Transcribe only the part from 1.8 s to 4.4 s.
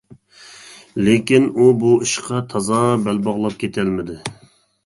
بۇ ئىشقا تازا بەل باغلاپ كېتەلمىدى.